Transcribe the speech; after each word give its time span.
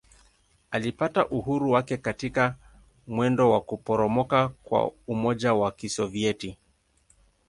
Ilipata 0.73 1.29
uhuru 1.29 1.71
wake 1.71 1.97
katika 1.97 2.55
mwendo 3.07 3.51
wa 3.51 3.61
kuporomoka 3.61 4.49
kwa 4.49 4.91
Umoja 5.07 5.53
wa 5.53 5.71
Kisovyeti. 5.71 6.57